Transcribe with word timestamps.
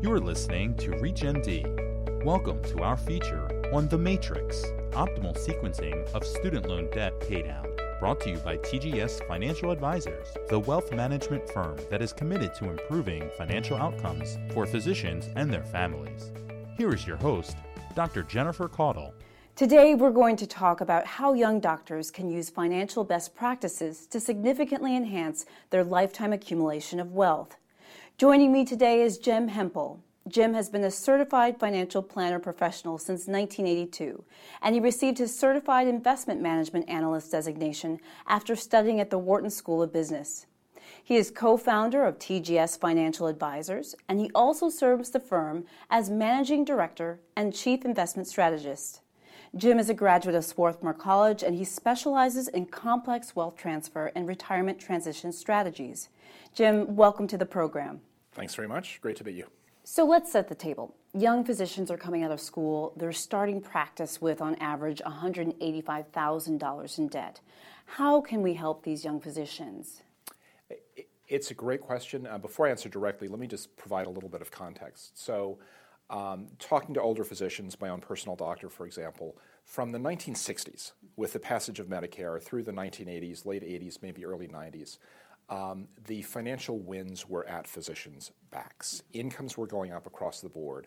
You're 0.00 0.20
listening 0.20 0.76
to 0.76 0.92
ReachMD. 0.92 2.24
Welcome 2.24 2.62
to 2.66 2.84
our 2.84 2.96
feature 2.96 3.48
on 3.74 3.88
The 3.88 3.98
Matrix 3.98 4.64
Optimal 4.92 5.36
Sequencing 5.36 6.08
of 6.12 6.24
Student 6.24 6.68
Loan 6.68 6.88
Debt 6.92 7.18
Paydown. 7.18 7.66
Brought 7.98 8.20
to 8.20 8.30
you 8.30 8.36
by 8.36 8.58
TGS 8.58 9.26
Financial 9.26 9.72
Advisors, 9.72 10.28
the 10.50 10.60
wealth 10.60 10.92
management 10.92 11.50
firm 11.50 11.80
that 11.90 12.00
is 12.00 12.12
committed 12.12 12.54
to 12.54 12.70
improving 12.70 13.28
financial 13.36 13.76
outcomes 13.76 14.38
for 14.54 14.66
physicians 14.66 15.30
and 15.34 15.52
their 15.52 15.64
families. 15.64 16.30
Here 16.76 16.94
is 16.94 17.04
your 17.04 17.16
host, 17.16 17.56
Dr. 17.96 18.22
Jennifer 18.22 18.68
Caudle. 18.68 19.14
Today, 19.56 19.96
we're 19.96 20.12
going 20.12 20.36
to 20.36 20.46
talk 20.46 20.80
about 20.80 21.06
how 21.06 21.32
young 21.32 21.58
doctors 21.58 22.12
can 22.12 22.30
use 22.30 22.50
financial 22.50 23.02
best 23.02 23.34
practices 23.34 24.06
to 24.06 24.20
significantly 24.20 24.94
enhance 24.94 25.44
their 25.70 25.82
lifetime 25.82 26.32
accumulation 26.32 27.00
of 27.00 27.14
wealth. 27.14 27.56
Joining 28.18 28.50
me 28.50 28.64
today 28.64 29.02
is 29.02 29.16
Jim 29.16 29.46
Hemphill. 29.46 30.00
Jim 30.26 30.52
has 30.52 30.68
been 30.68 30.82
a 30.82 30.90
certified 30.90 31.60
financial 31.60 32.02
planner 32.02 32.40
professional 32.40 32.98
since 32.98 33.28
1982, 33.28 34.24
and 34.60 34.74
he 34.74 34.80
received 34.80 35.18
his 35.18 35.38
certified 35.38 35.86
investment 35.86 36.40
management 36.40 36.88
analyst 36.88 37.30
designation 37.30 38.00
after 38.26 38.56
studying 38.56 38.98
at 38.98 39.10
the 39.10 39.18
Wharton 39.18 39.50
School 39.50 39.84
of 39.84 39.92
Business. 39.92 40.46
He 41.04 41.14
is 41.14 41.30
co 41.30 41.56
founder 41.56 42.04
of 42.04 42.18
TGS 42.18 42.80
Financial 42.80 43.28
Advisors, 43.28 43.94
and 44.08 44.18
he 44.18 44.32
also 44.34 44.68
serves 44.68 45.10
the 45.10 45.20
firm 45.20 45.64
as 45.88 46.10
managing 46.10 46.64
director 46.64 47.20
and 47.36 47.54
chief 47.54 47.84
investment 47.84 48.26
strategist. 48.26 49.00
Jim 49.54 49.78
is 49.78 49.88
a 49.88 49.94
graduate 49.94 50.34
of 50.34 50.44
Swarthmore 50.44 50.92
College 50.92 51.42
and 51.42 51.54
he 51.54 51.64
specializes 51.64 52.48
in 52.48 52.66
complex 52.66 53.34
wealth 53.34 53.56
transfer 53.56 54.12
and 54.14 54.28
retirement 54.28 54.78
transition 54.78 55.32
strategies. 55.32 56.10
Jim, 56.54 56.96
welcome 56.96 57.26
to 57.26 57.38
the 57.38 57.46
program. 57.46 58.00
Thanks 58.38 58.54
very 58.54 58.68
much. 58.68 59.00
Great 59.00 59.16
to 59.16 59.24
meet 59.24 59.34
you. 59.34 59.46
So 59.82 60.04
let's 60.04 60.30
set 60.30 60.48
the 60.48 60.54
table. 60.54 60.94
Young 61.12 61.44
physicians 61.44 61.90
are 61.90 61.96
coming 61.96 62.22
out 62.22 62.30
of 62.30 62.40
school. 62.40 62.92
They're 62.96 63.10
starting 63.10 63.60
practice 63.60 64.22
with, 64.22 64.40
on 64.40 64.54
average, 64.56 65.02
$185,000 65.04 66.98
in 66.98 67.08
debt. 67.08 67.40
How 67.86 68.20
can 68.20 68.40
we 68.40 68.54
help 68.54 68.84
these 68.84 69.04
young 69.04 69.18
physicians? 69.18 70.02
It's 71.26 71.50
a 71.50 71.54
great 71.54 71.80
question. 71.80 72.28
Uh, 72.28 72.38
before 72.38 72.68
I 72.68 72.70
answer 72.70 72.88
directly, 72.88 73.26
let 73.26 73.40
me 73.40 73.48
just 73.48 73.76
provide 73.76 74.06
a 74.06 74.10
little 74.10 74.28
bit 74.28 74.40
of 74.40 74.52
context. 74.52 75.18
So, 75.18 75.58
um, 76.08 76.46
talking 76.60 76.94
to 76.94 77.02
older 77.02 77.24
physicians, 77.24 77.80
my 77.80 77.88
own 77.88 78.00
personal 78.00 78.36
doctor, 78.36 78.68
for 78.68 78.86
example, 78.86 79.36
from 79.64 79.90
the 79.90 79.98
1960s, 79.98 80.92
with 81.16 81.32
the 81.32 81.40
passage 81.40 81.80
of 81.80 81.88
Medicare 81.88 82.40
through 82.40 82.62
the 82.62 82.72
1980s, 82.72 83.44
late 83.44 83.62
80s, 83.62 83.98
maybe 84.00 84.24
early 84.24 84.46
90s, 84.46 84.98
um, 85.50 85.88
the 86.06 86.22
financial 86.22 86.78
winds 86.78 87.28
were 87.28 87.46
at 87.48 87.66
physicians' 87.66 88.32
backs. 88.50 89.02
Incomes 89.12 89.56
were 89.56 89.66
going 89.66 89.92
up 89.92 90.06
across 90.06 90.40
the 90.40 90.48
board. 90.48 90.86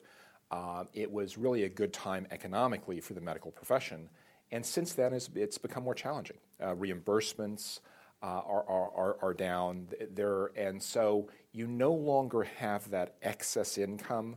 Uh, 0.52 0.84
it 0.94 1.12
was 1.12 1.38
really 1.38 1.64
a 1.64 1.70
good 1.70 1.94
time 1.94 2.28
economically 2.31 3.00
for 3.00 3.14
the 3.14 3.22
medical 3.22 3.52
profession. 3.52 4.09
And 4.52 4.66
since 4.66 4.94
then, 4.94 5.14
it's, 5.14 5.58
become 5.58 5.84
more 5.84 5.95
challenging. 5.95 6.38
Uh, 6.59 6.76
reimbursements 6.76 7.80
uh, 8.22 8.42
are, 8.45 8.70
are, 8.70 9.18
are, 9.22 9.34
down. 9.34 9.88
There, 10.14 10.48
and 10.58 10.81
so 10.81 11.30
you 11.53 11.68
no 11.68 11.94
longer 11.94 12.44
have 12.44 12.90
that 12.92 13.16
excess 13.23 13.78
income 13.78 14.36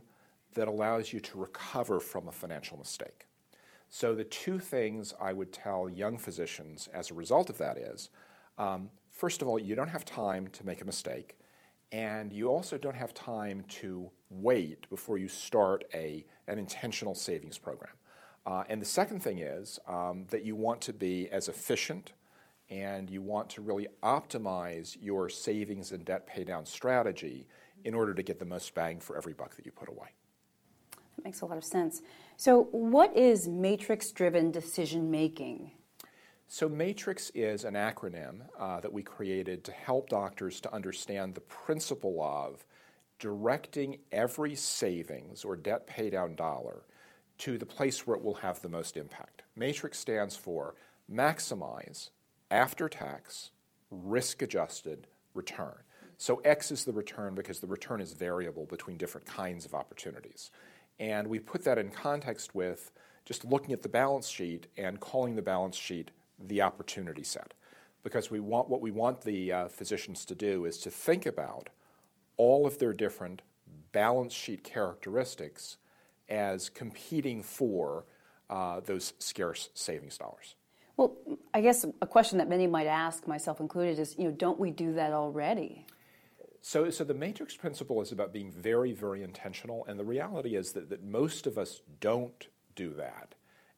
that 0.53 0.67
allows 0.67 1.13
you 1.13 1.19
to 1.19 1.37
recover 1.37 1.99
from 1.99 2.27
a 2.27 2.31
financial 2.31 2.77
mistake. 2.77 3.27
So, 3.89 4.15
the 4.15 4.23
two 4.23 4.57
things 4.57 5.13
I 5.21 5.33
would 5.33 5.53
tell 5.53 5.87
young 5.87 6.17
physicians 6.17 6.89
as 6.93 7.11
a 7.11 7.13
result 7.13 7.49
of 7.49 7.57
that 7.59 7.77
is 7.77 8.09
um, 8.57 8.89
first 9.11 9.41
of 9.41 9.47
all, 9.47 9.59
you 9.59 9.75
don't 9.75 9.89
have 9.89 10.05
time 10.05 10.47
to 10.49 10.65
make 10.65 10.81
a 10.81 10.85
mistake, 10.85 11.37
and 11.91 12.33
you 12.33 12.47
also 12.47 12.77
don't 12.77 12.95
have 12.95 13.13
time 13.13 13.63
to 13.69 14.09
wait 14.29 14.89
before 14.89 15.17
you 15.17 15.27
start 15.27 15.83
a, 15.93 16.25
an 16.47 16.57
intentional 16.57 17.15
savings 17.15 17.57
program. 17.57 17.93
Uh, 18.45 18.63
and 18.69 18.81
the 18.81 18.85
second 18.85 19.21
thing 19.21 19.39
is 19.39 19.79
um, 19.87 20.25
that 20.29 20.43
you 20.43 20.55
want 20.55 20.79
to 20.81 20.93
be 20.93 21.29
as 21.31 21.47
efficient 21.49 22.13
and 22.69 23.09
you 23.09 23.21
want 23.21 23.49
to 23.49 23.61
really 23.61 23.87
optimize 24.03 24.97
your 24.99 25.29
savings 25.29 25.91
and 25.91 26.05
debt 26.05 26.27
paydown 26.27 26.67
strategy 26.67 27.47
in 27.83 27.93
order 27.93 28.13
to 28.13 28.23
get 28.23 28.39
the 28.39 28.45
most 28.45 28.73
bang 28.73 28.99
for 28.99 29.17
every 29.17 29.33
buck 29.33 29.55
that 29.55 29.65
you 29.65 29.71
put 29.71 29.89
away. 29.89 30.07
That 31.15 31.23
makes 31.23 31.41
a 31.41 31.45
lot 31.45 31.57
of 31.57 31.63
sense. 31.63 32.01
So, 32.37 32.67
what 32.71 33.15
is 33.15 33.47
matrix 33.47 34.11
driven 34.11 34.51
decision 34.51 35.09
making? 35.09 35.71
So, 36.47 36.69
MATRIX 36.69 37.31
is 37.33 37.63
an 37.63 37.73
acronym 37.73 38.41
uh, 38.59 38.79
that 38.79 38.93
we 38.93 39.01
created 39.01 39.63
to 39.63 39.71
help 39.71 40.09
doctors 40.09 40.61
to 40.61 40.73
understand 40.73 41.33
the 41.33 41.41
principle 41.41 42.21
of 42.21 42.63
directing 43.17 43.97
every 44.11 44.55
savings 44.55 45.43
or 45.43 45.55
debt 45.55 45.87
paydown 45.87 46.35
dollar 46.35 46.83
to 47.39 47.57
the 47.57 47.65
place 47.65 48.05
where 48.05 48.15
it 48.15 48.23
will 48.23 48.35
have 48.35 48.61
the 48.61 48.69
most 48.69 48.95
impact. 48.95 49.41
MATRIX 49.57 49.95
stands 49.95 50.35
for 50.35 50.75
maximize 51.11 52.09
after 52.51 52.87
tax 52.87 53.49
risk 53.89 54.41
adjusted 54.41 55.07
return. 55.33 55.75
So, 56.17 56.41
X 56.45 56.71
is 56.71 56.85
the 56.85 56.93
return 56.93 57.33
because 57.33 57.59
the 57.59 57.67
return 57.67 58.01
is 58.01 58.13
variable 58.13 58.67
between 58.67 58.97
different 58.97 59.25
kinds 59.25 59.65
of 59.65 59.73
opportunities. 59.73 60.51
And 60.99 61.27
we 61.27 61.39
put 61.39 61.63
that 61.63 61.79
in 61.79 61.89
context 61.89 62.53
with 62.53 62.91
just 63.25 63.43
looking 63.43 63.73
at 63.73 63.81
the 63.81 63.89
balance 63.89 64.29
sheet 64.29 64.67
and 64.77 64.99
calling 64.99 65.35
the 65.35 65.41
balance 65.41 65.75
sheet 65.75 66.11
the 66.39 66.61
opportunity 66.61 67.23
set. 67.23 67.53
Because 68.03 68.29
we 68.29 68.39
want, 68.39 68.69
what 68.69 68.81
we 68.81 68.91
want 68.91 69.21
the 69.21 69.51
uh, 69.51 69.67
physicians 69.67 70.25
to 70.25 70.35
do 70.35 70.65
is 70.65 70.77
to 70.79 70.91
think 70.91 71.25
about 71.25 71.69
all 72.37 72.67
of 72.67 72.77
their 72.77 72.93
different 72.93 73.41
balance 73.91 74.33
sheet 74.33 74.63
characteristics 74.63 75.77
as 76.29 76.69
competing 76.69 77.41
for 77.41 78.05
uh, 78.49 78.79
those 78.81 79.13
scarce 79.19 79.69
savings 79.73 80.17
dollars. 80.17 80.55
Well, 80.97 81.17
I 81.53 81.61
guess 81.61 81.85
a 82.01 82.07
question 82.07 82.37
that 82.37 82.47
many 82.47 82.67
might 82.67 82.87
ask, 82.87 83.27
myself 83.27 83.59
included, 83.59 83.99
is 83.99 84.15
you 84.17 84.25
know, 84.25 84.31
don't 84.31 84.59
we 84.59 84.71
do 84.71 84.93
that 84.93 85.11
already? 85.11 85.85
So, 86.61 86.89
so 86.89 87.03
the 87.03 87.13
matrix 87.13 87.55
principle 87.55 88.01
is 88.01 88.11
about 88.11 88.33
being 88.33 88.51
very, 88.51 88.91
very 88.91 89.23
intentional, 89.23 89.85
and 89.87 89.99
the 89.99 90.05
reality 90.05 90.55
is 90.55 90.71
that, 90.71 90.89
that 90.89 91.03
most 91.03 91.47
of 91.47 91.57
us 91.57 91.81
don't 91.99 92.47
do 92.75 92.93
that. 92.93 93.35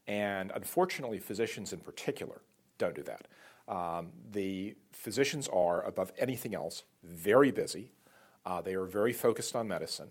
And 0.07 0.51
unfortunately, 0.55 1.19
physicians 1.19 1.73
in 1.73 1.79
particular 1.79 2.41
don't 2.77 2.95
do 2.95 3.03
that. 3.03 3.27
Um, 3.67 4.11
the 4.31 4.75
physicians 4.93 5.49
are, 5.49 5.85
above 5.85 6.13
anything 6.17 6.55
else, 6.55 6.83
very 7.03 7.51
busy. 7.51 7.91
Uh, 8.45 8.61
they 8.61 8.75
are 8.75 8.85
very 8.85 9.11
focused 9.11 9.55
on 9.55 9.67
medicine. 9.67 10.09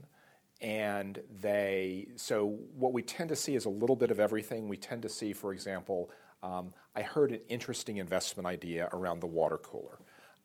And 0.60 1.20
they, 1.40 2.08
so 2.16 2.58
what 2.74 2.92
we 2.92 3.02
tend 3.02 3.28
to 3.30 3.36
see 3.36 3.54
is 3.54 3.64
a 3.64 3.70
little 3.70 3.96
bit 3.96 4.10
of 4.10 4.20
everything. 4.20 4.68
We 4.68 4.76
tend 4.76 5.02
to 5.02 5.08
see, 5.08 5.32
for 5.32 5.52
example, 5.52 6.10
um, 6.42 6.72
I 6.94 7.02
heard 7.02 7.32
an 7.32 7.40
interesting 7.48 7.96
investment 7.96 8.46
idea 8.46 8.88
around 8.92 9.20
the 9.20 9.26
water 9.26 9.58
cooler. 9.58 9.98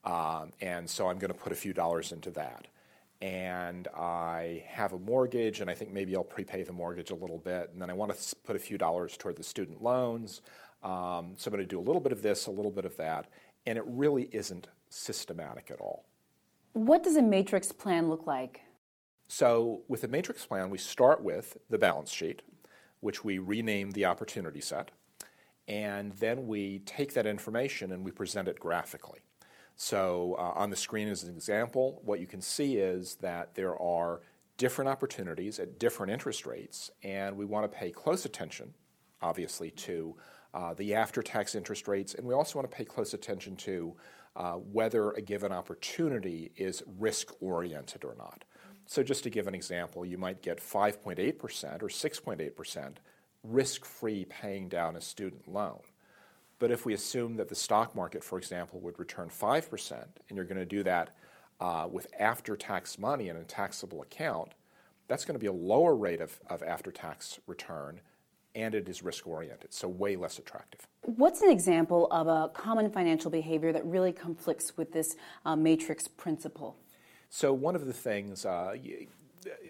Um, 0.04 0.52
and 0.62 0.90
so 0.90 1.08
I'm 1.08 1.20
going 1.20 1.32
to 1.32 1.38
put 1.38 1.52
a 1.52 1.56
few 1.56 1.74
dollars 1.74 2.12
into 2.12 2.32
that. 2.32 2.68
And 3.22 3.88
I 3.90 4.64
have 4.68 4.94
a 4.94 5.00
mortgage, 5.00 5.62
and 5.62 5.70
I 5.70 5.76
think 5.76 5.94
maybe 5.94 6.16
I'll 6.16 6.24
prepay 6.24 6.64
the 6.64 6.74
mortgage 6.74 7.12
a 7.12 7.16
little 7.16 7.38
bit. 7.38 7.70
And 7.72 7.82
then 7.82 7.90
I 7.90 7.94
want 7.94 8.16
to 8.16 8.36
put 8.38 8.56
a 8.56 8.60
few 8.60 8.78
dollars 8.78 9.16
toward 9.16 9.36
the 9.36 9.44
student 9.44 9.84
loans. 9.84 10.42
Um, 10.84 11.34
so 11.38 11.48
I'm 11.48 11.56
going 11.56 11.60
to 11.60 11.66
do 11.66 11.80
a 11.80 11.82
little 11.82 12.02
bit 12.02 12.12
of 12.12 12.24
this, 12.24 12.48
a 12.48 12.52
little 12.52 12.72
bit 12.72 12.86
of 12.86 12.98
that, 12.98 13.28
and 13.68 13.78
it 13.78 13.84
really 13.86 14.30
isn't 14.32 14.68
systematic 14.90 15.70
at 15.70 15.80
all. 15.80 16.06
What 16.74 17.04
does 17.04 17.16
a 17.16 17.22
matrix 17.22 17.72
plan 17.72 18.10
look 18.10 18.26
like? 18.26 18.62
So, 19.28 19.84
with 19.88 20.04
a 20.04 20.08
matrix 20.08 20.46
plan, 20.46 20.70
we 20.70 20.78
start 20.78 21.24
with 21.24 21.58
the 21.70 21.78
balance 21.78 22.12
sheet, 22.12 22.42
which 23.00 23.24
we 23.24 23.38
rename 23.38 23.92
the 23.92 24.06
opportunity 24.06 24.60
set, 24.60 24.92
and 25.68 26.12
then 26.14 26.48
we 26.48 26.80
take 26.80 27.14
that 27.14 27.26
information 27.26 27.92
and 27.92 28.04
we 28.04 28.12
present 28.12 28.48
it 28.48 28.60
graphically. 28.60 29.20
So, 29.76 30.36
uh, 30.38 30.60
on 30.60 30.70
the 30.70 30.76
screen 30.76 31.08
as 31.08 31.24
an 31.24 31.34
example, 31.34 32.02
what 32.04 32.20
you 32.20 32.28
can 32.28 32.42
see 32.42 32.78
is 32.78 33.16
that 33.22 33.56
there 33.56 33.80
are 33.82 34.22
different 34.58 34.90
opportunities 34.90 35.60
at 35.60 35.80
different 35.80 36.12
interest 36.12 36.46
rates, 36.46 36.92
and 37.02 37.36
we 37.36 37.46
want 37.46 37.70
to 37.72 37.78
pay 37.78 37.90
close 37.90 38.26
attention, 38.26 38.74
obviously, 39.22 39.72
to 39.72 40.16
uh, 40.54 40.74
the 40.76 40.94
after 40.94 41.24
tax 41.24 41.56
interest 41.56 41.88
rates, 41.88 42.14
and 42.14 42.28
we 42.28 42.34
also 42.34 42.60
want 42.60 42.70
to 42.70 42.76
pay 42.76 42.86
close 42.86 43.14
attention 43.14 43.56
to 43.56 43.96
uh, 44.36 44.54
whether 44.54 45.12
a 45.12 45.22
given 45.22 45.52
opportunity 45.52 46.52
is 46.56 46.84
risk 47.00 47.34
oriented 47.42 48.04
or 48.04 48.16
not. 48.18 48.44
So, 48.86 49.04
just 49.04 49.24
to 49.24 49.30
give 49.30 49.48
an 49.48 49.56
example, 49.56 50.06
you 50.06 50.18
might 50.18 50.42
get 50.42 50.60
5.8% 50.60 51.82
or 51.82 51.88
6.8% 51.88 52.96
risk 53.44 53.86
free 53.86 54.26
paying 54.26 54.70
down 54.70 54.96
a 54.96 55.02
student 55.02 55.48
loan. 55.48 55.80
But 56.62 56.70
if 56.70 56.86
we 56.86 56.94
assume 56.94 57.38
that 57.38 57.50
the 57.50 57.56
stock 57.56 57.96
market, 57.96 58.24
for 58.24 58.38
example, 58.38 58.80
would 58.82 59.00
return 59.00 59.30
5%, 59.30 59.92
and 60.30 60.36
you're 60.36 60.46
going 60.46 60.60
to 60.60 60.66
do 60.66 60.84
that 60.84 61.10
uh, 61.60 61.88
with 61.92 62.06
after 62.20 62.56
tax 62.56 63.00
money 63.00 63.30
in 63.30 63.36
a 63.36 63.44
taxable 63.44 64.04
account, 64.04 64.52
that's 65.08 65.26
going 65.26 65.34
to 65.34 65.40
be 65.40 65.48
a 65.48 65.52
lower 65.52 65.96
rate 65.96 66.22
of, 66.22 66.40
of 66.52 66.62
after 66.62 66.92
tax 66.92 67.40
return 67.48 68.00
and 68.54 68.76
it 68.76 68.88
is 68.88 69.02
risk 69.02 69.26
oriented, 69.26 69.74
so 69.74 69.88
way 69.88 70.16
less 70.16 70.38
attractive. 70.38 70.86
What's 71.02 71.42
an 71.42 71.50
example 71.50 72.08
of 72.12 72.28
a 72.28 72.50
common 72.50 72.92
financial 72.92 73.32
behavior 73.32 73.72
that 73.74 73.84
really 73.84 74.12
conflicts 74.12 74.78
with 74.78 74.92
this 74.92 75.16
uh, 75.46 75.56
matrix 75.56 76.08
principle? 76.08 76.76
So, 77.30 77.54
one 77.54 77.76
of 77.76 77.88
the 77.88 77.94
things, 77.94 78.46
uh, 78.46 78.76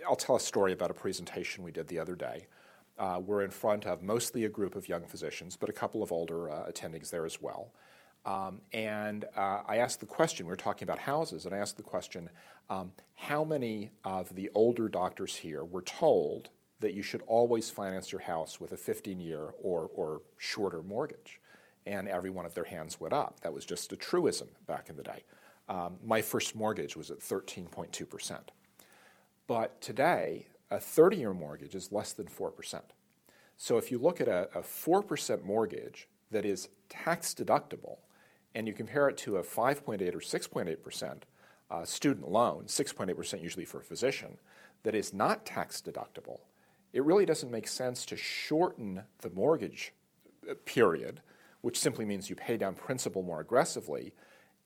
I'll 0.10 0.16
tell 0.16 0.36
a 0.36 0.40
story 0.42 0.74
about 0.74 0.92
a 0.92 0.96
presentation 0.96 1.64
we 1.64 1.72
did 1.72 1.88
the 1.88 2.00
other 2.00 2.16
day. 2.16 2.48
Uh, 3.02 3.20
we're 3.20 3.42
in 3.42 3.50
front 3.50 3.88
of 3.88 4.04
mostly 4.04 4.46
a 4.46 4.50
group 4.50 4.76
of 4.76 4.88
young 4.88 5.04
physicians, 5.08 5.58
but 5.58 5.68
a 5.70 5.74
couple 5.74 6.04
of 6.04 6.12
older 6.12 6.52
uh, 6.52 6.72
attendings 6.72 7.10
there 7.10 7.26
as 7.26 7.42
well. 7.42 7.74
Um, 8.28 8.62
and 8.74 9.26
uh, 9.36 9.62
I 9.68 9.78
asked 9.78 10.02
the 10.02 10.06
question, 10.06 10.46
we 10.46 10.52
were 10.52 10.56
talking 10.56 10.86
about 10.86 11.00
houses, 11.00 11.48
and 11.48 11.56
I 11.56 11.58
asked 11.58 11.78
the 11.78 11.84
question 11.84 12.30
um, 12.70 12.92
how 13.16 13.44
many 13.44 13.90
of 14.04 14.36
the 14.36 14.52
older 14.54 14.88
doctors 14.88 15.36
here 15.36 15.66
were 15.66 15.82
told 15.82 16.50
that 16.80 16.94
you 16.94 17.02
should 17.02 17.24
always 17.26 17.72
finance 17.72 18.12
your 18.12 18.22
house 18.22 18.62
with 18.62 18.72
a 18.72 18.78
15 18.78 19.20
year 19.20 19.50
or, 19.60 19.90
or 19.96 20.22
shorter 20.38 20.84
mortgage? 20.84 21.42
And 21.88 22.08
every 22.08 22.30
one 22.30 22.46
of 22.46 22.54
their 22.54 22.66
hands 22.66 23.00
went 23.00 23.16
up. 23.16 23.40
That 23.40 23.52
was 23.52 23.66
just 23.66 23.92
a 23.92 23.96
truism 23.96 24.50
back 24.68 24.92
in 24.92 24.96
the 24.96 25.04
day. 25.04 25.24
Um, 25.68 25.98
my 26.06 26.22
first 26.22 26.56
mortgage 26.56 26.96
was 26.96 27.10
at 27.10 27.20
13.2%. 27.20 28.38
But 29.48 29.82
today, 29.82 30.46
a 30.72 30.80
30 30.80 31.18
year 31.18 31.34
mortgage 31.34 31.76
is 31.76 31.92
less 31.92 32.14
than 32.14 32.28
4%. 32.28 32.82
So 33.58 33.78
if 33.78 33.92
you 33.92 34.00
look 34.00 34.22
at 34.22 34.28
a, 34.28 34.50
a 34.56 34.62
4% 34.62 35.44
mortgage 35.44 36.08
that 36.32 36.46
is 36.46 36.70
tax 36.90 37.34
deductible, 37.34 37.98
and 38.56 38.68
you 38.68 38.74
compare 38.74 39.08
it 39.08 39.18
to 39.18 39.38
a 39.38 39.44
5.8 39.44 40.02
or 40.16 40.20
6.8% 40.20 41.22
uh, 41.70 41.86
student 41.86 42.30
loan, 42.30 42.64
6.8% 42.66 43.44
usually 43.44 43.66
for 43.66 43.80
a 43.80 43.84
physician, 43.84 44.38
that 44.84 44.96
is 44.96 45.14
not 45.14 45.46
tax 45.46 45.82
deductible, 45.82 46.40
it 46.94 47.04
really 47.04 47.26
doesn't 47.26 47.52
make 47.52 47.68
sense 47.68 48.06
to 48.06 48.18
shorten 48.18 49.04
the 49.20 49.30
mortgage 49.30 49.94
uh, 50.50 50.54
period, 50.66 51.22
which 51.62 51.80
simply 51.80 52.06
means 52.06 52.30
you 52.30 52.36
pay 52.36 52.58
down 52.58 52.74
principal 52.74 53.24
more 53.24 53.42
aggressively 53.42 54.14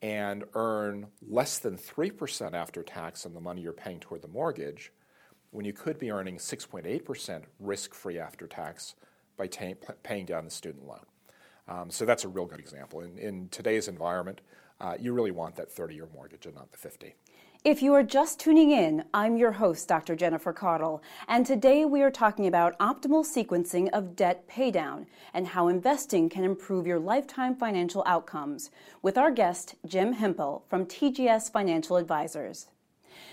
and 0.01 0.43
earn 0.53 1.07
less 1.27 1.59
than 1.59 1.77
3% 1.77 2.53
after 2.53 2.83
tax 2.83 3.25
on 3.25 3.33
the 3.33 3.41
money 3.41 3.61
you're 3.61 3.73
paying 3.73 3.99
toward 3.99 4.21
the 4.21 4.27
mortgage 4.27 4.91
when 5.51 5.65
you 5.65 5.73
could 5.73 5.99
be 5.99 6.11
earning 6.11 6.37
6.8% 6.37 7.43
risk 7.59 7.93
free 7.93 8.19
after 8.19 8.47
tax 8.47 8.95
by 9.37 9.47
paying 9.47 10.25
down 10.25 10.45
the 10.45 10.51
student 10.51 10.85
loan. 10.85 11.05
Um, 11.67 11.89
so 11.89 12.05
that's 12.05 12.23
a 12.23 12.27
real 12.27 12.45
good 12.45 12.59
example. 12.59 13.01
In, 13.01 13.17
in 13.17 13.49
today's 13.49 13.87
environment, 13.87 14.41
uh, 14.79 14.95
you 14.99 15.13
really 15.13 15.31
want 15.31 15.55
that 15.55 15.71
30 15.71 15.95
year 15.95 16.07
mortgage 16.13 16.45
and 16.45 16.55
not 16.55 16.71
the 16.71 16.77
50. 16.77 17.15
If 17.63 17.81
you 17.81 17.95
are 17.95 18.03
just 18.03 18.39
tuning 18.39 18.69
in, 18.69 19.05
I'm 19.11 19.37
your 19.37 19.53
host, 19.53 19.87
Dr. 19.87 20.15
Jennifer 20.15 20.53
Caudle, 20.53 21.01
and 21.27 21.43
today 21.43 21.83
we 21.83 22.03
are 22.03 22.11
talking 22.11 22.45
about 22.45 22.77
optimal 22.77 23.25
sequencing 23.25 23.89
of 23.91 24.15
debt 24.15 24.47
paydown 24.47 25.07
and 25.33 25.47
how 25.47 25.67
investing 25.67 26.29
can 26.29 26.43
improve 26.43 26.85
your 26.85 26.99
lifetime 26.99 27.55
financial 27.55 28.03
outcomes 28.05 28.69
with 29.01 29.17
our 29.17 29.31
guest, 29.31 29.73
Jim 29.83 30.13
Hemphill 30.13 30.63
from 30.69 30.85
TGS 30.85 31.51
Financial 31.51 31.97
Advisors. 31.97 32.67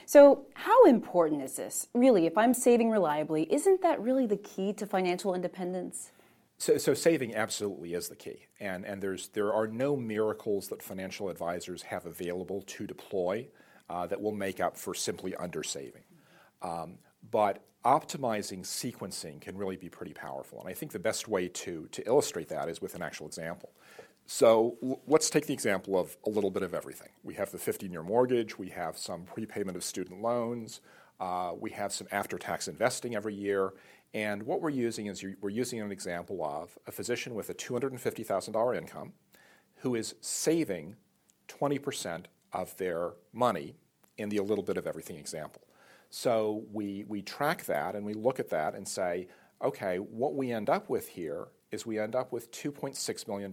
So, 0.06 0.46
how 0.54 0.84
important 0.84 1.42
is 1.42 1.56
this? 1.56 1.88
Really, 1.94 2.26
if 2.26 2.36
I'm 2.36 2.54
saving 2.54 2.90
reliably, 2.90 3.52
isn't 3.52 3.82
that 3.82 4.00
really 4.00 4.26
the 4.26 4.36
key 4.36 4.72
to 4.74 4.86
financial 4.86 5.34
independence? 5.34 6.12
So, 6.58 6.78
so, 6.78 6.94
saving 6.94 7.34
absolutely 7.34 7.94
is 7.94 8.08
the 8.08 8.16
key, 8.16 8.46
and 8.60 8.84
and 8.84 9.02
there's 9.02 9.28
there 9.28 9.52
are 9.52 9.66
no 9.66 9.96
miracles 9.96 10.68
that 10.68 10.82
financial 10.82 11.28
advisors 11.28 11.82
have 11.82 12.06
available 12.06 12.62
to 12.62 12.86
deploy 12.86 13.48
uh, 13.90 14.06
that 14.06 14.20
will 14.20 14.32
make 14.32 14.60
up 14.60 14.76
for 14.76 14.94
simply 14.94 15.32
undersaving. 15.32 16.04
Um, 16.62 16.98
but 17.30 17.64
optimizing 17.84 18.60
sequencing 18.60 19.40
can 19.40 19.56
really 19.56 19.76
be 19.76 19.88
pretty 19.88 20.12
powerful, 20.12 20.60
and 20.60 20.68
I 20.68 20.72
think 20.72 20.92
the 20.92 20.98
best 20.98 21.26
way 21.26 21.48
to 21.48 21.88
to 21.90 22.06
illustrate 22.06 22.48
that 22.48 22.68
is 22.68 22.80
with 22.80 22.94
an 22.94 23.02
actual 23.02 23.26
example. 23.26 23.70
So 24.26 24.98
let's 25.06 25.30
take 25.30 25.46
the 25.46 25.52
example 25.52 25.98
of 25.98 26.16
a 26.26 26.30
little 26.30 26.50
bit 26.50 26.62
of 26.62 26.74
everything. 26.74 27.08
We 27.22 27.34
have 27.34 27.50
the 27.50 27.58
15-year 27.58 28.02
mortgage, 28.02 28.58
we 28.58 28.68
have 28.68 28.96
some 28.96 29.24
prepayment 29.24 29.76
of 29.76 29.84
student 29.84 30.22
loans, 30.22 30.80
uh, 31.20 31.52
we 31.58 31.70
have 31.70 31.92
some 31.92 32.06
after-tax 32.10 32.68
investing 32.68 33.14
every 33.14 33.34
year, 33.34 33.72
and 34.14 34.42
what 34.42 34.60
we're 34.60 34.70
using 34.70 35.06
is 35.06 35.24
we're 35.40 35.50
using 35.50 35.80
an 35.80 35.90
example 35.90 36.44
of 36.44 36.78
a 36.86 36.92
physician 36.92 37.34
with 37.34 37.48
a 37.50 37.54
$250,000 37.54 38.76
income 38.76 39.12
who 39.76 39.94
is 39.94 40.14
saving 40.20 40.96
20% 41.48 42.26
of 42.52 42.76
their 42.76 43.12
money 43.32 43.74
in 44.18 44.28
the 44.28 44.36
a 44.36 44.42
little 44.42 44.64
bit 44.64 44.76
of 44.76 44.86
everything 44.86 45.16
example. 45.16 45.62
So 46.10 46.64
we, 46.72 47.04
we 47.08 47.22
track 47.22 47.64
that 47.64 47.94
and 47.94 48.04
we 48.04 48.12
look 48.12 48.38
at 48.38 48.50
that 48.50 48.74
and 48.74 48.86
say, 48.86 49.28
okay, 49.62 49.96
what 49.96 50.34
we 50.34 50.52
end 50.52 50.68
up 50.68 50.90
with 50.90 51.08
here 51.08 51.48
is 51.72 51.86
we 51.86 51.98
end 51.98 52.14
up 52.14 52.30
with 52.30 52.52
$2.6 52.52 53.28
million 53.28 53.52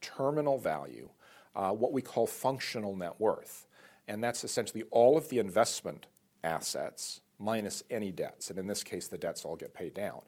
terminal 0.00 0.58
value, 0.58 1.10
uh, 1.54 1.70
what 1.70 1.92
we 1.92 2.00
call 2.00 2.26
functional 2.26 2.96
net 2.96 3.14
worth. 3.18 3.66
And 4.08 4.22
that's 4.22 4.44
essentially 4.44 4.84
all 4.92 5.18
of 5.18 5.28
the 5.28 5.40
investment 5.40 6.06
assets 6.44 7.20
minus 7.38 7.82
any 7.90 8.12
debts. 8.12 8.50
And 8.50 8.58
in 8.58 8.68
this 8.68 8.84
case, 8.84 9.08
the 9.08 9.18
debts 9.18 9.44
all 9.44 9.56
get 9.56 9.74
paid 9.74 9.92
down. 9.92 10.22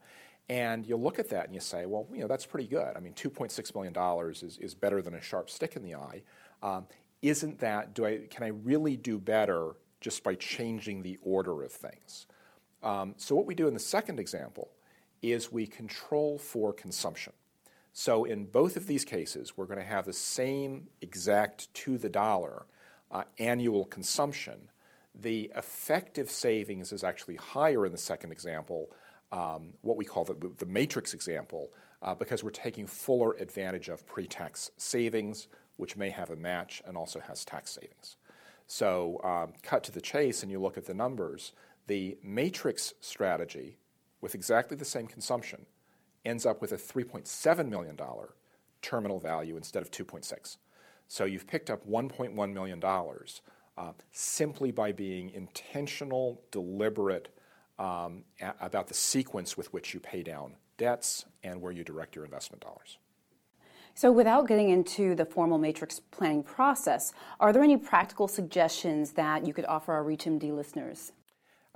And 0.49 0.87
you 0.87 0.97
look 0.97 1.19
at 1.19 1.29
that 1.31 1.45
and 1.45 1.55
you 1.55 1.61
say, 1.61 1.87
well, 1.87 2.09
you 2.13 2.21
know, 2.21 2.27
that's 2.27 2.47
pretty 2.47 2.67
good. 2.67 2.97
I 2.97 3.01
mean, 3.01 3.13
$2.6 3.13 3.75
million 3.75 4.31
is, 4.31 4.59
is 4.59 4.75
better 4.75 5.01
than 5.01 5.15
a 5.15 5.21
sharp 5.21 5.49
stick 5.49 5.77
in 5.77 5.83
the 5.83 5.95
eye. 5.95 6.23
Um, 6.63 6.87
isn't 7.23 7.61
that, 7.61 7.95
do 7.95 8.05
I, 8.05 8.21
can 8.31 8.43
I 8.43 8.49
really 8.49 8.97
do 8.97 9.19
better 9.19 9.73
just 10.01 10.25
by 10.25 10.35
changing 10.35 11.03
the 11.03 11.19
order 11.23 11.63
of 11.63 11.71
things? 11.71 12.27
Um, 12.83 13.15
so, 13.17 13.35
what 13.35 13.47
we 13.47 13.57
do 13.57 13.67
in 13.67 13.75
the 13.75 13.81
second 13.81 14.21
example 14.21 14.71
is 15.23 15.53
we 15.53 15.67
control 15.67 16.39
for 16.39 16.73
consumption. 16.73 17.33
So, 17.93 18.25
in 18.25 18.45
both 18.45 18.77
of 18.77 18.87
these 18.87 19.05
cases, 19.05 19.57
we're 19.57 19.67
going 19.67 19.81
to 19.81 19.85
have 19.85 20.07
the 20.07 20.13
same 20.13 20.89
exact 21.01 21.73
to 21.75 21.99
the 21.99 22.09
dollar 22.09 22.67
uh, 23.11 23.25
annual 23.39 23.85
consumption 23.85 24.69
the 25.21 25.51
effective 25.57 26.31
savings 26.31 26.93
is 26.93 27.03
actually 27.03 27.37
higher 27.37 27.85
in 27.85 27.93
the 27.93 27.99
second 27.99 28.31
example, 28.31 28.91
um, 29.33 29.75
what 29.83 29.97
we 29.97 30.05
call 30.05 30.25
the, 30.25 30.53
the 30.59 30.67
matrix 30.67 31.13
example, 31.13 31.71
uh, 32.03 32.15
because 32.15 32.45
we're 32.45 32.51
taking 32.51 32.87
fuller 32.87 33.33
advantage 33.41 33.89
of 33.89 34.07
pre 34.07 34.27
tax 34.27 34.71
savings, 34.77 35.49
which 35.77 35.97
may 35.97 36.11
have 36.11 36.31
a 36.31 36.37
match 36.37 36.83
and 36.87 36.97
also 36.97 37.19
has 37.21 37.45
tax 37.45 37.73
savings. 37.73 38.17
So, 38.69 39.21
um, 39.25 39.55
cut 39.63 39.83
to 39.85 39.93
the 39.93 40.01
chase, 40.01 40.43
and 40.43 40.53
you 40.53 40.61
look 40.61 40.79
at 40.79 40.87
the 40.87 40.95
numbers, 40.95 41.53
the 41.87 42.19
matrix 42.23 42.95
strategy 43.01 43.79
with 44.21 44.35
exactly 44.35 44.77
the 44.77 44.85
same 44.85 45.07
consumption 45.07 45.67
ends 46.25 46.45
up 46.45 46.61
with 46.61 46.73
a 46.73 46.77
$3.7 46.77 47.69
million 47.69 47.99
terminal 48.83 49.19
value 49.19 49.57
instead 49.57 49.83
of 49.83 49.91
2.6. 49.91 50.57
So 51.07 51.25
you've 51.25 51.47
picked 51.47 51.71
up 51.71 51.89
$1.1 51.89 52.53
million 52.53 52.83
uh, 52.85 53.93
simply 54.13 54.73
by 54.73 54.93
being 54.93 55.31
intentional, 55.31 56.43
deliberate 56.51 57.35
um, 57.79 58.25
a- 58.41 58.55
about 58.61 58.89
the 58.89 58.95
sequence 58.95 59.57
with 59.57 59.73
which 59.73 59.95
you 59.95 60.01
pay 60.01 60.23
down 60.23 60.55
debts 60.77 61.25
and 61.43 61.61
where 61.61 61.73
you 61.73 61.85
direct 61.85 62.15
your 62.15 62.25
investment 62.25 62.63
dollars. 62.63 62.99
So, 63.95 64.13
without 64.13 64.47
getting 64.47 64.69
into 64.69 65.17
the 65.17 65.25
formal 65.25 65.59
matrix 65.59 65.99
planning 65.99 66.45
process, 66.45 67.13
are 67.41 67.53
there 67.53 67.65
any 67.65 67.77
practical 67.77 68.29
suggestions 68.29 69.13
that 69.13 69.45
you 69.45 69.53
could 69.53 69.65
offer 69.65 69.93
our 69.93 70.05
ReachMD 70.05 70.55
listeners? 70.55 71.13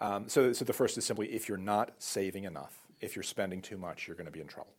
Um, 0.03 0.29
so, 0.29 0.53
so, 0.53 0.65
the 0.65 0.73
first 0.73 0.99
is 0.99 1.05
simply 1.05 1.29
if 1.29 1.49
you're 1.49 1.57
not 1.57 1.93
saving 1.99 2.43
enough, 2.43 2.77
if 3.01 3.15
you're 3.15 3.23
spending 3.23 3.63
too 3.63 3.79
much, 3.79 4.09
you're 4.09 4.17
going 4.17 4.27
to 4.27 4.33
be 4.33 4.41
in 4.41 4.49
trouble. 4.49 4.73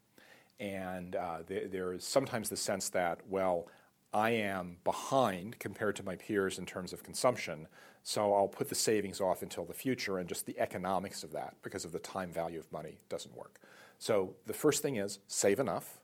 And 0.60 1.15
uh, 1.15 1.38
there, 1.48 1.68
there 1.70 1.94
is 1.94 2.03
sometimes 2.03 2.50
the 2.50 2.58
sense 2.58 2.89
that, 2.89 3.22
well, 3.30 3.68
I 4.13 4.32
am 4.32 4.77
behind 4.84 5.60
compared 5.60 5.96
to 5.96 6.03
my 6.03 6.18
peers 6.18 6.60
in 6.60 6.65
terms 6.65 6.92
of 6.92 7.03
consumption, 7.03 7.68
so 8.03 8.34
I'll 8.34 8.50
put 8.50 8.68
the 8.68 8.75
savings 8.75 9.22
off 9.22 9.42
until 9.42 9.63
the 9.63 9.74
future, 9.74 10.18
and 10.18 10.27
just 10.27 10.46
the 10.46 10.60
economics 10.60 11.24
of 11.24 11.32
that, 11.32 11.56
because 11.63 11.86
of 11.86 11.94
the 11.94 12.00
time 12.00 12.34
value 12.34 12.60
of 12.60 12.70
money, 12.74 12.98
doesn't 13.08 13.34
work. 13.34 13.62
So 14.00 14.36
the 14.46 14.53
first 14.53 14.82
thing 14.82 14.98
is 14.98 15.20
save 15.27 15.58
enough. 15.58 16.01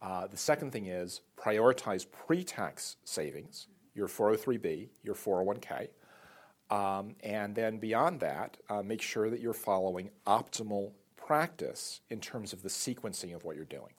Uh, 0.00 0.28
the 0.28 0.36
second 0.36 0.70
thing 0.70 0.86
is 0.86 1.20
prioritize 1.36 2.06
pre 2.08 2.44
tax 2.44 2.96
savings, 3.02 3.66
your 3.92 4.06
403b, 4.06 4.88
your 5.02 5.16
401k. 5.16 5.88
Um, 6.70 7.16
and 7.22 7.54
then 7.54 7.78
beyond 7.78 8.20
that, 8.20 8.56
uh, 8.68 8.82
make 8.82 9.02
sure 9.02 9.28
that 9.28 9.40
you're 9.40 9.52
following 9.52 10.10
optimal 10.26 10.92
practice 11.16 12.00
in 12.10 12.20
terms 12.20 12.52
of 12.52 12.62
the 12.62 12.68
sequencing 12.68 13.34
of 13.34 13.44
what 13.44 13.56
you're 13.56 13.64
doing. 13.64 13.92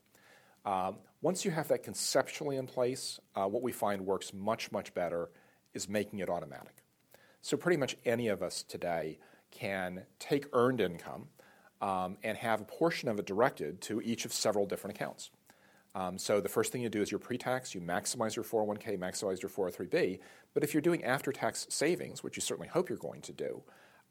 Um, 0.66 0.98
once 1.22 1.46
you 1.46 1.52
have 1.52 1.68
that 1.68 1.84
conceptually 1.84 2.58
in 2.58 2.68
place, 2.68 3.20
uh, 3.36 3.46
what 3.46 3.62
we 3.62 3.72
find 3.72 4.06
works 4.06 4.34
much, 4.34 4.72
much 4.72 4.94
better 4.94 5.30
is 5.74 5.90
making 5.90 6.20
it 6.20 6.30
automatic. 6.30 6.84
So, 7.42 7.58
pretty 7.58 7.78
much 7.78 7.98
any 8.06 8.30
of 8.30 8.42
us 8.42 8.64
today 8.64 9.20
can 9.52 10.04
take 10.20 10.48
earned 10.54 10.80
income 10.80 11.28
um, 11.82 12.18
and 12.24 12.38
have 12.38 12.62
a 12.62 12.66
portion 12.66 13.10
of 13.10 13.20
it 13.20 13.26
directed 13.26 13.82
to 13.82 14.02
each 14.02 14.26
of 14.26 14.32
several 14.32 14.66
different 14.66 14.96
accounts. 14.96 15.30
Um, 15.96 16.18
so, 16.18 16.42
the 16.42 16.50
first 16.50 16.72
thing 16.72 16.82
you 16.82 16.90
do 16.90 17.02
is 17.02 17.12
your 17.12 17.20
pre 17.20 17.38
tax, 17.38 17.76
you 17.76 17.82
maximize 17.82 18.36
your 18.36 18.46
401k, 18.46 18.98
maximize 18.98 19.42
your 19.42 19.50
403b. 19.50 20.20
But 20.54 20.64
if 20.64 20.74
you're 20.74 20.82
doing 20.82 21.04
after 21.04 21.32
tax 21.32 21.68
savings, 21.70 22.24
which 22.24 22.36
you 22.36 22.42
certainly 22.42 22.68
hope 22.68 22.90
you're 22.90 22.98
going 22.98 23.22
to 23.22 23.34
do, 23.34 23.62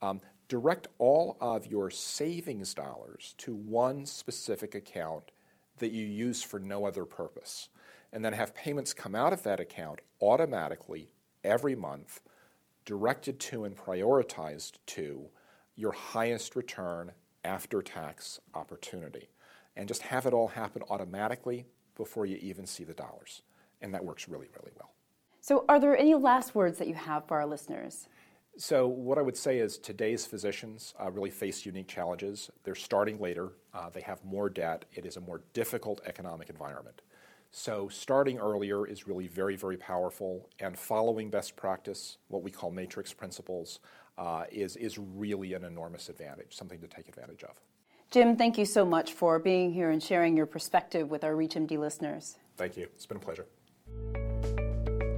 um, 0.00 0.20
direct 0.48 0.86
all 0.98 1.36
of 1.40 1.66
your 1.66 1.90
savings 1.90 2.74
dollars 2.74 3.34
to 3.38 3.54
one 3.54 4.06
specific 4.06 4.74
account 4.74 5.32
that 5.78 5.90
you 5.90 6.06
use 6.06 6.42
for 6.42 6.60
no 6.60 6.86
other 6.86 7.04
purpose, 7.04 7.68
and 8.12 8.24
then 8.24 8.32
have 8.32 8.54
payments 8.54 8.94
come 8.94 9.14
out 9.16 9.32
of 9.32 9.42
that 9.42 9.58
account 9.58 10.00
automatically 10.20 11.10
every 11.42 11.74
month, 11.74 12.20
directed 12.84 13.40
to 13.40 13.64
and 13.64 13.76
prioritized 13.76 14.74
to 14.86 15.28
your 15.74 15.92
highest 15.92 16.54
return 16.54 17.10
after 17.44 17.82
tax 17.82 18.38
opportunity 18.54 19.31
and 19.76 19.88
just 19.88 20.02
have 20.02 20.26
it 20.26 20.32
all 20.32 20.48
happen 20.48 20.82
automatically 20.90 21.66
before 21.96 22.26
you 22.26 22.36
even 22.36 22.66
see 22.66 22.84
the 22.84 22.94
dollars. 22.94 23.42
And 23.80 23.92
that 23.94 24.04
works 24.04 24.28
really, 24.28 24.48
really 24.58 24.72
well. 24.76 24.92
So, 25.40 25.64
are 25.68 25.80
there 25.80 25.96
any 25.96 26.14
last 26.14 26.54
words 26.54 26.78
that 26.78 26.86
you 26.86 26.94
have 26.94 27.26
for 27.26 27.38
our 27.40 27.46
listeners? 27.46 28.08
So, 28.56 28.86
what 28.86 29.18
I 29.18 29.22
would 29.22 29.36
say 29.36 29.58
is 29.58 29.78
today's 29.78 30.24
physicians 30.24 30.94
uh, 31.00 31.10
really 31.10 31.30
face 31.30 31.66
unique 31.66 31.88
challenges. 31.88 32.50
They're 32.64 32.74
starting 32.74 33.18
later, 33.18 33.52
uh, 33.74 33.90
they 33.90 34.02
have 34.02 34.24
more 34.24 34.48
debt, 34.50 34.84
it 34.92 35.04
is 35.04 35.16
a 35.16 35.20
more 35.20 35.42
difficult 35.52 36.00
economic 36.06 36.48
environment. 36.48 37.02
So, 37.50 37.88
starting 37.88 38.38
earlier 38.38 38.86
is 38.86 39.06
really 39.06 39.26
very, 39.26 39.56
very 39.56 39.76
powerful, 39.76 40.48
and 40.60 40.78
following 40.78 41.28
best 41.28 41.56
practice, 41.56 42.18
what 42.28 42.42
we 42.42 42.50
call 42.50 42.70
matrix 42.70 43.12
principles, 43.12 43.80
uh, 44.18 44.44
is, 44.50 44.76
is 44.76 44.98
really 44.98 45.54
an 45.54 45.64
enormous 45.64 46.08
advantage, 46.08 46.54
something 46.54 46.80
to 46.80 46.86
take 46.86 47.08
advantage 47.08 47.42
of. 47.42 47.56
Jim, 48.12 48.36
thank 48.36 48.56
you 48.58 48.66
so 48.66 48.84
much 48.84 49.14
for 49.14 49.38
being 49.38 49.72
here 49.72 49.88
and 49.88 50.02
sharing 50.02 50.36
your 50.36 50.44
perspective 50.44 51.10
with 51.10 51.24
our 51.24 51.32
ReachMD 51.32 51.78
listeners. 51.78 52.36
Thank 52.58 52.76
you. 52.76 52.86
It's 52.94 53.06
been 53.06 53.16
a 53.16 53.20
pleasure. 53.20 53.46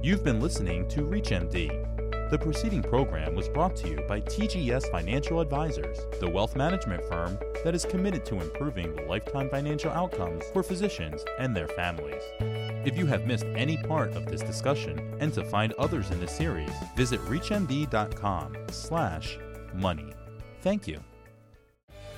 You've 0.01 0.23
been 0.23 0.39
listening 0.39 0.87
to 0.89 1.01
ReachMD. 1.01 2.29
The 2.31 2.39
preceding 2.39 2.81
program 2.81 3.35
was 3.35 3.49
brought 3.49 3.75
to 3.77 3.89
you 3.89 3.97
by 4.07 4.21
TGS 4.21 4.89
Financial 4.91 5.41
Advisors, 5.41 5.97
the 6.21 6.29
wealth 6.29 6.55
management 6.55 7.03
firm 7.09 7.37
that 7.65 7.75
is 7.75 7.83
committed 7.83 8.23
to 8.27 8.39
improving 8.39 8.95
the 8.95 9.01
lifetime 9.01 9.49
financial 9.49 9.91
outcomes 9.91 10.45
for 10.53 10.63
physicians 10.63 11.21
and 11.37 11.53
their 11.53 11.67
families. 11.67 12.23
If 12.39 12.97
you 12.97 13.07
have 13.07 13.27
missed 13.27 13.45
any 13.55 13.75
part 13.75 14.13
of 14.13 14.25
this 14.25 14.41
discussion 14.41 15.17
and 15.19 15.33
to 15.33 15.43
find 15.43 15.73
others 15.73 16.11
in 16.11 16.21
the 16.21 16.29
series, 16.29 16.71
visit 16.95 17.19
reachmd.com/money. 17.25 20.13
Thank 20.61 20.87
you. 20.87 21.01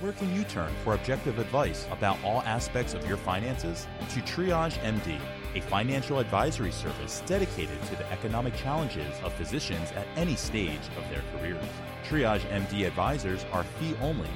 Where 0.00 0.12
can 0.12 0.32
you 0.32 0.44
turn 0.44 0.72
for 0.84 0.94
objective 0.94 1.40
advice 1.40 1.86
about 1.90 2.18
all 2.24 2.42
aspects 2.42 2.94
of 2.94 3.04
your 3.08 3.16
finances? 3.16 3.88
To 4.10 4.20
Triage 4.20 4.78
MD 4.78 5.18
a 5.54 5.60
financial 5.60 6.18
advisory 6.18 6.70
service 6.70 7.22
dedicated 7.26 7.82
to 7.84 7.96
the 7.96 8.10
economic 8.12 8.54
challenges 8.54 9.14
of 9.24 9.32
physicians 9.34 9.90
at 9.92 10.06
any 10.16 10.36
stage 10.36 10.80
of 10.96 11.08
their 11.10 11.22
careers. 11.32 11.64
Triage 12.08 12.46
MD 12.50 12.86
advisors 12.86 13.44
are 13.52 13.64
fee 13.64 13.94
only, 14.00 14.28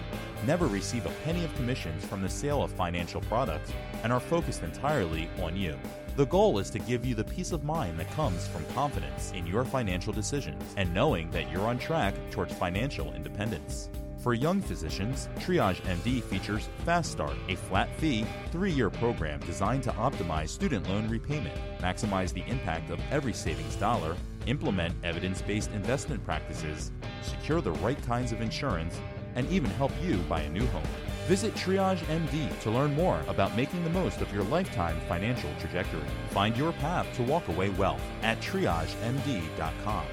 never 0.46 0.66
receive 0.66 1.06
a 1.06 1.12
penny 1.24 1.44
of 1.44 1.54
commissions 1.54 2.04
from 2.04 2.22
the 2.22 2.28
sale 2.28 2.62
of 2.62 2.72
financial 2.72 3.20
products, 3.22 3.72
and 4.02 4.12
are 4.12 4.20
focused 4.20 4.62
entirely 4.62 5.28
on 5.42 5.56
you. 5.56 5.78
The 6.16 6.26
goal 6.26 6.58
is 6.58 6.70
to 6.70 6.78
give 6.78 7.06
you 7.06 7.14
the 7.14 7.24
peace 7.24 7.52
of 7.52 7.64
mind 7.64 7.98
that 7.98 8.10
comes 8.12 8.46
from 8.48 8.64
confidence 8.74 9.32
in 9.34 9.46
your 9.46 9.64
financial 9.64 10.12
decisions 10.12 10.62
and 10.76 10.92
knowing 10.92 11.30
that 11.30 11.50
you're 11.50 11.66
on 11.66 11.78
track 11.78 12.14
towards 12.30 12.52
financial 12.52 13.12
independence. 13.14 13.88
For 14.22 14.32
young 14.34 14.60
physicians, 14.62 15.28
Triage 15.40 15.82
MD 15.82 16.22
features 16.22 16.68
Fast 16.84 17.10
Start, 17.10 17.34
a 17.48 17.56
flat 17.56 17.92
fee, 17.96 18.24
three 18.52 18.70
year 18.70 18.88
program 18.88 19.40
designed 19.40 19.82
to 19.82 19.90
optimize 19.90 20.50
student 20.50 20.88
loan 20.88 21.08
repayment, 21.08 21.58
maximize 21.80 22.32
the 22.32 22.48
impact 22.48 22.90
of 22.90 23.00
every 23.10 23.32
savings 23.32 23.74
dollar, 23.74 24.16
implement 24.46 24.94
evidence 25.02 25.42
based 25.42 25.72
investment 25.72 26.24
practices, 26.24 26.92
secure 27.20 27.60
the 27.60 27.72
right 27.72 28.00
kinds 28.06 28.30
of 28.30 28.40
insurance, 28.40 29.00
and 29.34 29.50
even 29.50 29.70
help 29.70 29.90
you 30.00 30.18
buy 30.28 30.42
a 30.42 30.50
new 30.50 30.66
home. 30.66 30.86
Visit 31.26 31.52
Triage 31.54 32.04
MD 32.04 32.56
to 32.60 32.70
learn 32.70 32.94
more 32.94 33.20
about 33.26 33.56
making 33.56 33.82
the 33.82 33.90
most 33.90 34.20
of 34.20 34.32
your 34.32 34.44
lifetime 34.44 35.00
financial 35.08 35.50
trajectory. 35.58 36.06
Find 36.30 36.56
your 36.56 36.70
path 36.74 37.08
to 37.16 37.24
walk 37.24 37.48
away 37.48 37.70
wealth 37.70 38.02
at 38.22 38.40
triagemd.com. 38.40 40.06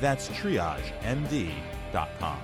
That's 0.00 0.30
triagemd.com. 0.30 2.38